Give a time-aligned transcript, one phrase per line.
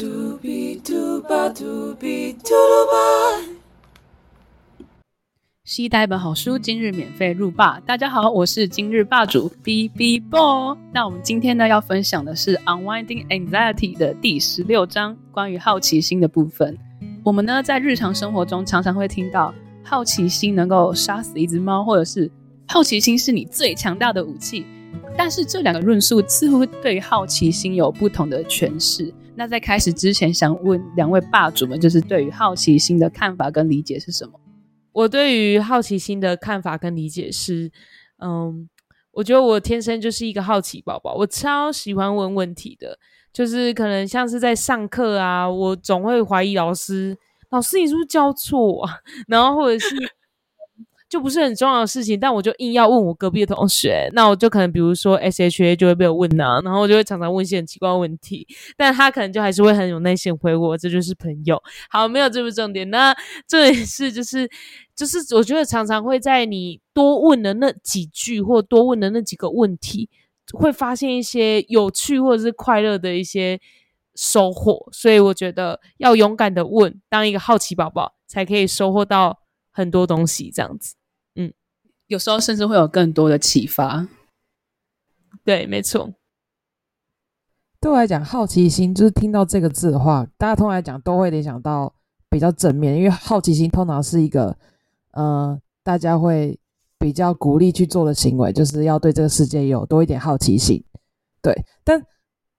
[0.00, 3.52] 嘟比嘟吧嘟比嘟噜吧。
[5.62, 7.78] 期待一本好书，今日免费入霸。
[7.80, 10.78] 大家好，我是今日霸主 B B Boy。
[10.90, 16.78] 那我们今天呢要分享的是《Unwinding Anxiety》的第十六章，关于好奇心的部分。
[17.22, 19.52] 我们呢在日常生活中常常会听到，
[19.84, 22.30] 好奇心能够杀死一只猫，或者是
[22.66, 24.64] 好奇心是你最强大的武器。
[25.14, 29.12] 但是这两个论述似乎对于好奇心有不同的诠释。
[29.40, 34.38] 那在开始之前，想问两位霸主们，就是对于好奇心的看法跟理解是什么？
[34.92, 37.72] 我对于好奇心的看法跟理解是，
[38.18, 38.68] 嗯，
[39.12, 42.98] 我觉得我天生就是一个好奇宝宝，我超喜欢问问题的。
[43.32, 47.16] 就是可能像是在上课啊，我总会怀疑老师，
[47.48, 48.98] 老师你是不是教错啊？
[49.26, 49.96] 然后或者是。
[51.10, 58.46] 就不是很重要的事情，但我就硬要问我隔壁的同学，那我就可能比如说 S H A 就会被我问啊，然后我就会常常问一些很奇怪的问题，
[58.76, 61.60] 但他可能就还是会很有耐心回我，这就是朋友。
[61.90, 63.12] 好，没有这不重点，那
[63.48, 64.48] 这也是就是
[64.94, 70.08] 就是我觉得常常会在你多问的那几句或多问的那几个问题，
[70.52, 73.60] 会发现一些有趣或者是快乐的一些
[74.14, 79.40] 收获，所以我觉得要勇敢的问，当一个好奇宝宝，才可以收获到
[79.72, 80.94] 很多东西，这样子。
[82.10, 84.08] 有时候甚至会有更多的启发。
[85.44, 86.12] 对，没错。
[87.80, 91.94] 对我来讲，好奇心就是听到这个字的话，大家通常来讲都会联想到
[92.28, 94.58] 比较正面，因为好奇心通常是一个，
[95.12, 96.58] 呃，大家会
[96.98, 100.82] 比较鼓励去做的行为，就是要对这个世界有多一点好奇心。
[101.40, 102.04] 对，但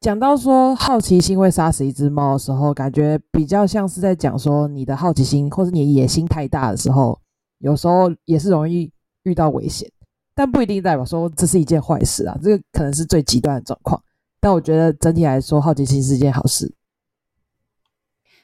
[0.00, 7.20] 讲到说好奇心会杀死一只猫的时候，感觉比较像是在讲说你的好奇心或者你的野心太大的时候，
[7.58, 8.92] 有时候也是容易。
[9.24, 9.90] 遇到危险，
[10.34, 12.38] 但不一定代表说这是一件坏事啊。
[12.42, 14.02] 这个可能是最极端的状况，
[14.40, 16.72] 但我觉得整体来说，好奇心是一件好事。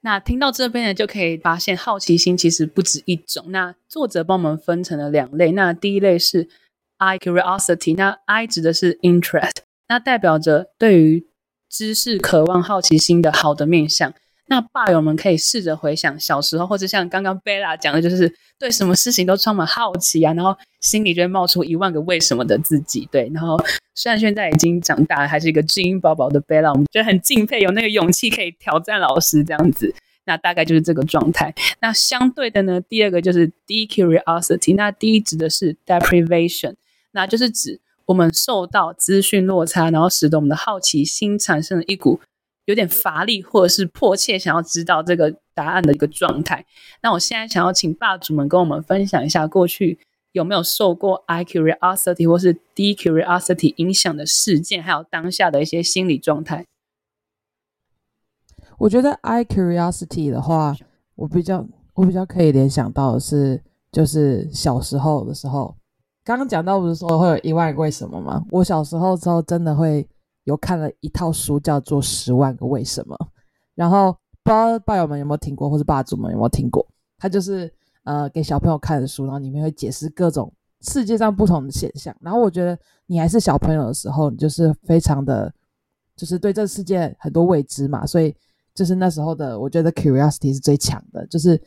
[0.00, 3.44] 那听到这边呢，就可以发现好奇心其实不止一种。
[3.52, 5.52] 那作者帮我们分成了两类。
[5.52, 6.48] 那第一类是
[6.96, 11.28] I curiosity，那 I 指的是 interest，那代表着对于
[11.68, 14.12] 知识渴望、好奇心的好的面向。
[14.52, 23.08] 那爸友们可以试着回想小时候，或者像刚刚贝拉讲的，就是对什么事情都充满好奇啊，然后心里就会冒出一万个为什么的自己。
[23.10, 23.58] 对，然后
[23.94, 29.94] 虽然现在已经长大，还是一个知音宝宝的贝拉，我们觉得很敬佩，有那个勇气可以挑战老师这样子。
[30.26, 31.54] 那大概就是这个状态。
[31.80, 34.76] 那相对的呢，第二个就是 D curiosity。
[34.76, 36.74] 那第一指的是 deprivation，
[37.12, 42.20] 那就是指我们受到资讯落差，然后使得我们的好奇心产生了一股。
[42.66, 46.64] 有点乏力，或者是迫切想要知道这个答案的一个状态。
[47.02, 49.98] 那我现在想要请霸主们跟我们分享一下，过去
[50.30, 56.66] 有没有受过 I curiosity 或是 D curiosity 影响的事件，还有当下的一些心理状态。
[58.78, 60.76] 我觉得 I curiosity 的话，
[61.16, 65.76] 我比较我比较可以联想到的是，就是小时候的时候，
[66.24, 68.44] 刚刚讲到不是说会有一万个为什么吗？
[68.50, 70.06] 我小时候之后真的会。
[70.44, 73.16] 有看了一套书，叫做《十万个为什么》，
[73.74, 76.84] 然后不知道爸友们有没有听过，或是霸主们有没有听过？
[77.16, 77.72] 它就是
[78.02, 82.12] 呃给小朋友看的书，然后里面会解释各种世界上不同的现象。
[82.20, 82.76] 然后我觉得
[83.06, 85.54] 你还是小朋友的时候，你就是非常的，
[86.16, 88.34] 就是对这世界很多未知嘛，所以
[88.74, 91.60] 就是那时候的，我觉得 curiosity 是最强的，就是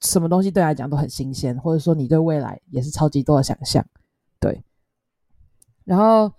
[0.00, 3.84] 什么东西对来讲都很新鲜，或者说你对未来也是超级多的想象，
[4.38, 4.62] 对，
[5.84, 6.32] 然后。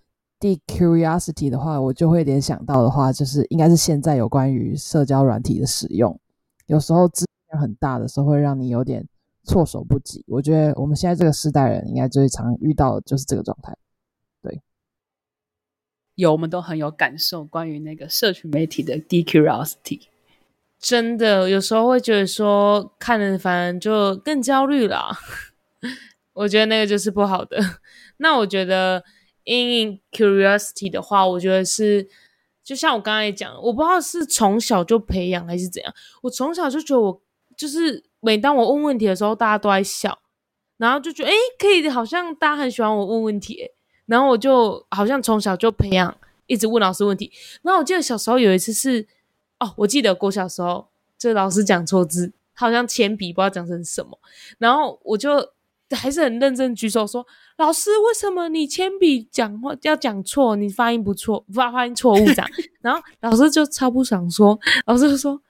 [0.44, 6.20] 第 curiosity 的话，我就会联想到的话，就是应该是现在有关于社交软体的使用，
[6.66, 9.08] 有时候资源很大的时候，会让你有点
[9.46, 10.22] 措手不及。
[10.28, 13.74] 我觉得我们现在这个时代人，应该最常遇到的就是这个状态。
[14.42, 14.62] 对，
[16.16, 20.02] 有我们都很有感受，关于那个社群媒体的 d curiosity，
[20.78, 25.10] 真的有时候会觉得说看了反正就更焦虑了。
[26.36, 27.58] 我觉得那个就是不好的。
[28.20, 29.02] 那我觉得。
[29.46, 32.08] In curiosity 的话，我觉得是
[32.64, 35.94] 就像我刚才讲，我不知道是从小就培养还是怎样。
[36.22, 37.22] 我从小就觉得我
[37.58, 40.18] 就是每当我问问题的时候，大家都在笑，
[40.78, 43.70] 然后就觉得哎，可以，好像大家很喜欢我问问题，
[44.06, 46.18] 然后我就好像从小就培养，
[46.48, 47.32] 一直问老师问题。
[47.62, 49.08] 然后我记得小时候有一次是
[49.60, 50.88] 哦，我记得我小时候
[51.18, 54.18] 这老师讲错字，好像铅笔不知道讲成什么，
[54.58, 55.54] 然后我就。
[55.94, 57.26] 还是很认真举手说
[57.58, 60.56] ：“老师，为什么你铅笔讲话要讲错？
[60.56, 62.50] 你发音不错，发发音错误这样。
[62.82, 65.42] ”然后老师就超不爽说：“老师就说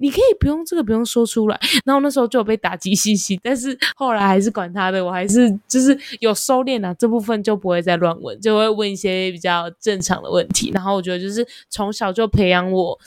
[0.00, 10.70] 你可以不用这个不用说出来。”然后那时候就有被打击兮兮，但是后来还是管他的，我还是就是有收敛了这部分，就不会再乱问，就会问一些比较正常的问题。
[10.72, 12.98] 然后我觉得就是从小就培养我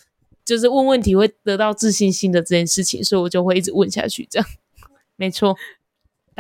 [0.43, 4.27] 就是问问题会得到自信心的这件事情，所以我就会一直问下去。
[4.29, 4.47] 这样，
[5.15, 5.55] 没错，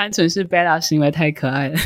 [0.01, 1.77] 单纯是 Bella 行为太可爱了，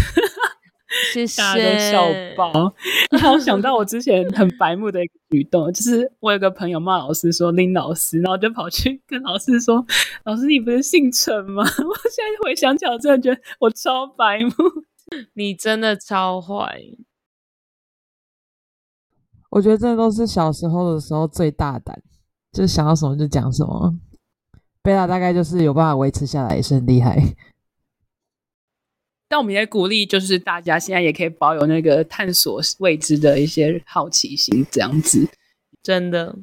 [1.13, 1.41] 谢谢。
[1.41, 2.01] 大家都笑
[2.37, 2.73] 爆。
[3.11, 9.85] 让我想到我之前很白目的一个举动，就是我有个朋友骂老师说林老师，然后就跑去跟老师说
[10.23, 14.53] ：“老师，你不是姓陈吗？” 我现在回想起来，我真的觉得我超白目。
[15.33, 16.79] 你真的超坏。
[19.49, 22.01] 我觉得这都是小时候的时候最大胆，
[22.53, 23.93] 就是想到什么就讲什么。
[24.81, 27.21] 贝拉大概就是有办法维持下来，也是很厉害。
[29.35, 35.27] 但我们也鼓励，就是大家现在也可以保有那个探索未知的一些好奇心，这样子。
[35.83, 36.37] 真的。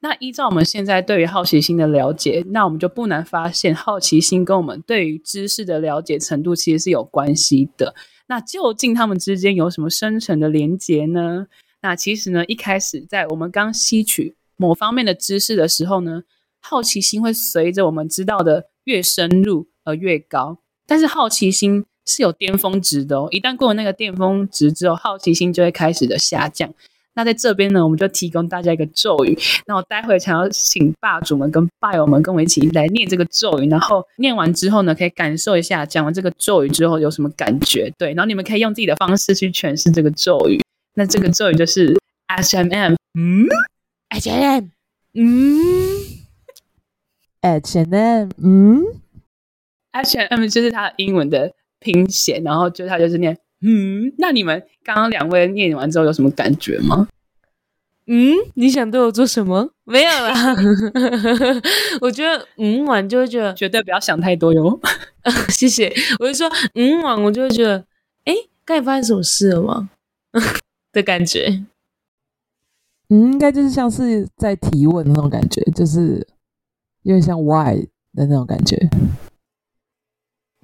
[0.00, 7.94] 那依照我们现在对于好奇心的了解，那我们就不难发现，好奇心跟我们对于知识的了解程度其实是有关系的。
[8.26, 11.46] 那究竟他们之间有什么深层的连结呢？
[11.82, 16.22] 那其实呢，一开始在我们刚吸取某方面的知识的时候呢，
[16.58, 20.61] 好奇心会随着我们知道的越深入而越高。
[20.86, 26.72] 但是好奇心是有巅峰值的哦，一旦过了那个巅峰值之后，好奇心就会开始的下降。
[27.14, 29.38] 那在这边呢，我们就提供大家一个咒语。
[29.66, 37.92] 那我待会想要请霸主们跟霸友们跟我一起来念这个咒语，然后念完之后呢，可以感受一下讲完这个咒语之后有什么感觉。
[37.98, 40.58] 对，然后你们可以用自己的方式去诠释这个咒语。
[40.94, 41.94] 那这个咒语就是
[42.28, 43.46] H M M，嗯
[44.08, 44.64] ，H M，
[45.12, 45.58] 嗯
[47.42, 49.01] ，H M，嗯
[49.92, 53.38] ，H M 就是它英文的拼写，然后就它就是念。
[53.64, 57.06] 嗯，那你们刚刚两位念完之后有什么感觉吗？
[58.06, 59.70] 嗯，你想对我做什么？
[59.84, 60.56] 没有啦
[62.02, 64.80] 我觉得嗯完就会觉得绝对不要想太多哟。
[65.48, 67.84] 谢谢，我就说嗯完我就会觉得，
[68.24, 68.34] 哎，
[68.64, 69.90] 该发生什么事了吗？
[70.92, 71.62] 的感觉，
[73.08, 76.26] 嗯，应该就是像是在提问的那种感觉，就是
[77.04, 77.76] 有点像 why
[78.14, 78.76] 的那种感觉。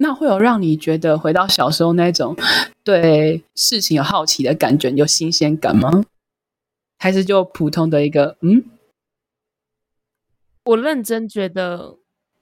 [0.01, 2.33] 那会有让你觉得回到小时候那种
[2.85, 6.05] 对事情有好奇的感觉，有新鲜感吗？
[6.97, 8.63] 还是就普通的一个嗯？
[10.63, 11.97] 我认真觉得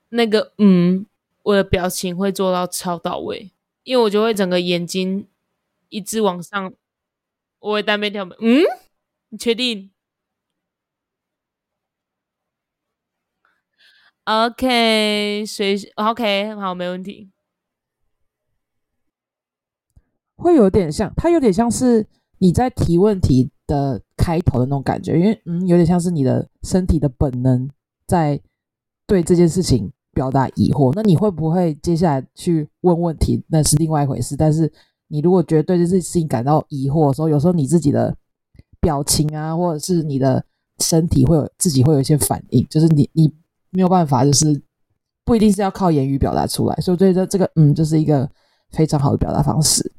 [0.10, 1.06] 那个嗯，
[1.44, 3.52] 我的表情会做到超到位，
[3.84, 5.28] 因为我就会整个眼睛
[5.90, 6.74] 一直往上，
[7.60, 8.24] 我会单边跳。
[8.40, 8.62] 嗯，
[9.30, 9.90] 你确定
[14.26, 17.32] ？OK，随 OK，好，没问题。
[20.38, 22.06] 会有点像，它有点像是
[22.38, 27.70] 你在提问题的开头的那种感觉，因为嗯，有点像是你的身体的本能
[28.06, 28.40] 在
[29.06, 30.94] 对这件事情表达疑惑。
[30.96, 34.36] 那你会不会接下来去问问题，那是另外一回事。
[34.36, 34.72] 但是
[35.08, 38.16] 你如果觉得对这件事情感到疑惑的时候，有时候你自己的
[38.80, 40.46] 表情啊，或者是你的
[40.80, 43.34] 身体会有自己会有一些反应，就是你你
[43.72, 44.62] 没有办法，就是
[45.26, 46.76] 不一定是要靠言语表达出来。
[46.76, 48.30] 所以我觉得这个嗯，就是一个
[48.70, 49.92] 非常好的表达方式。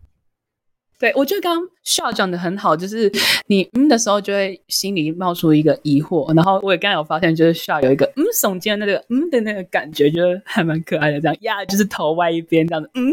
[0.99, 3.11] 对，我觉得刚刚笑讲的很好，就是
[3.47, 13.13] 你嗯的时候就会心里冒出一个疑惑，然后我也刚刚有发现，就是笑有一个嗯耸肩那个嗯的那个感觉，觉得还蛮可爱的，这样呀，就是头歪一边这样子，嗯，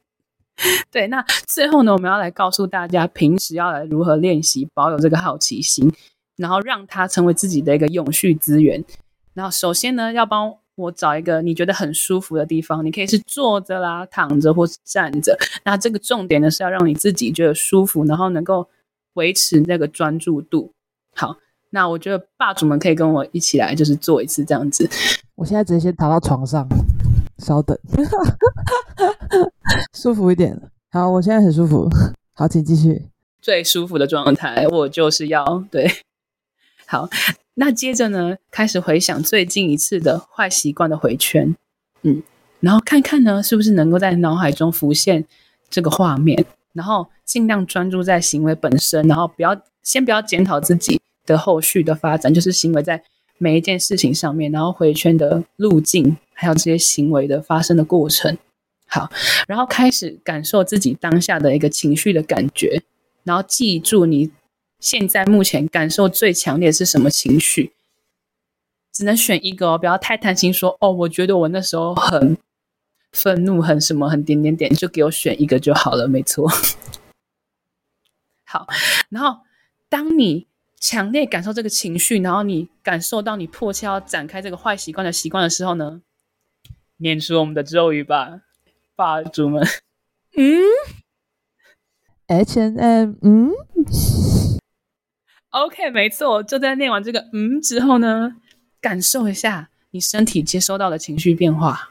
[0.92, 1.06] 对。
[1.06, 5.90] 那最后呢，我们要来告诉大家，平时要来如何练习保有这个好奇心，
[6.36, 8.84] 然后让它成为自己的一个永续资源。
[9.32, 10.54] 然后首先呢，要帮。
[10.76, 15.36] 我找一个你觉得很舒服的地方，你可以是坐着啦、躺着或是站着。
[15.64, 18.68] 那这个重点呢是要让你自己觉得舒服，然后能够
[19.14, 20.72] 维持那个专注度。
[21.14, 21.36] 好，
[21.70, 24.88] 那我觉得霸主们可以跟我一起来，就是做一次这样子。
[25.34, 26.68] 我现在直接先躺到床上，
[27.38, 27.76] 稍等，
[29.96, 30.60] 舒服一点。
[30.90, 31.88] 好，我现在很舒服。
[32.34, 33.06] 好，请继续。
[33.40, 35.90] 最舒服的状态，我就是要对。
[36.86, 37.08] 好。
[37.58, 41.56] 那接着呢，开始回想最近一次的坏习惯的回圈，
[42.02, 42.22] 嗯，
[42.60, 45.24] 然后看看呢，是不是能够在脑海中浮现
[45.70, 53.02] 这个画面，然后尽量专注在行为本身，然后不要先不要检讨自己的后续的发展，就是行为在
[53.38, 58.36] 每一件事情上面，然后回圈的路径，还有这些行为的发生的过程。
[58.86, 59.10] 好，
[59.48, 62.82] 然后开始感受自己当下的一个情绪的感觉，
[63.24, 64.30] 然后记住你。
[64.78, 67.72] 现在目前感受最强烈是什么情绪？
[68.92, 70.50] 只能选一个哦，不要太贪心。
[70.50, 72.38] 说哦，我觉得我那时候很
[73.12, 76.08] 愤怒，很什么，很点点点，就给我选一个就好了。
[76.08, 76.50] 没错。
[78.44, 78.66] 好，
[79.10, 79.40] 然后
[79.90, 80.46] 当你
[80.80, 86.00] 强烈感受这个情绪，然后你感受到你迫切要展开这个坏习惯的习惯的时候呢，
[86.98, 88.40] 念出我们的咒语吧，
[88.94, 89.66] 霸主们。
[90.36, 90.62] 嗯
[92.28, 93.50] ，H N M，嗯。
[95.64, 98.36] OK，没错，就在念完这个嗯之后呢，
[98.78, 101.90] 感受一下你身体接收到的情绪变化。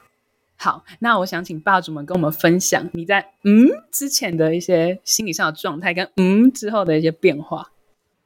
[0.56, 7.72] 好，那我想请霸主们跟我们分享你在嗯之前的一些心理上的状态，跟嗯之后的一些变化。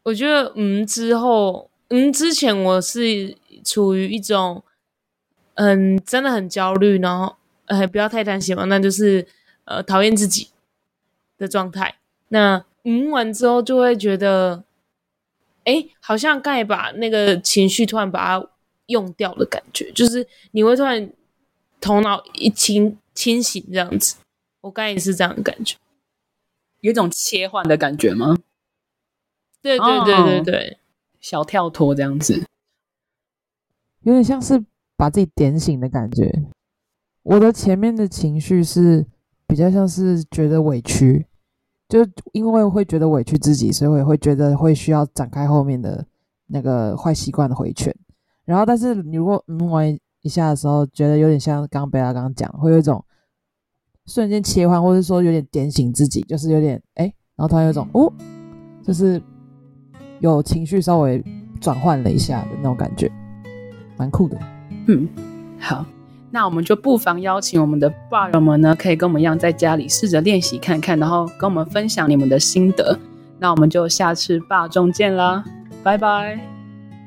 [0.03, 4.62] 我觉得嗯之后嗯之前我是处于一种
[5.55, 9.25] 嗯真的很焦虑，然后呃不要太担心嘛，那就是
[9.63, 10.50] 呃讨厌自己
[11.38, 11.96] 的状态。
[12.27, 14.63] 那嗯完之后就会觉得，
[15.69, 18.49] 哎，好像刚把那个情绪突然把它
[18.88, 21.11] 用掉的感觉，就是你会突然
[21.79, 24.15] 头脑一清清醒这样子。
[24.61, 25.77] 我刚也是这样的感觉，
[26.81, 28.35] 有一种切换的感觉吗？
[29.61, 30.77] 对对对对对，
[31.21, 32.43] 小跳脱这样子，
[34.01, 34.65] 有点像是
[34.97, 36.47] 把自己点醒的感觉。
[37.23, 39.05] 我的前面的情绪是
[39.45, 41.25] 比较像是觉得委屈，
[41.89, 46.05] 就因为会觉得委屈自己，所以我也会觉得会需要展开后面的
[46.46, 47.93] 那个坏习惯的回圈。
[48.46, 53.03] 然后，但是你如果嗯完一下的时候，觉得有点像刚贝拉刚刚讲，会有一种
[54.05, 57.05] 瞬间切换，或者说有点点醒自己，就是有点哎，
[57.36, 58.12] 然后突然有一种哦，
[58.84, 59.22] 就是
[60.19, 61.24] 有情绪稍微
[61.60, 63.12] 转换了一下的那种感觉，
[63.98, 64.38] 蛮酷的。
[64.88, 65.08] 嗯，
[65.60, 65.86] 好，
[66.31, 72.98] 那我们就不妨邀请我们的霸友们呢，可以跟我们一样在家里试着练习看看，然后跟我们分享你们的心得。
[73.39, 75.43] 那我们就下次霸中见啦，
[75.83, 76.39] 拜拜，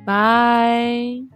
[0.05, 1.32] 拜。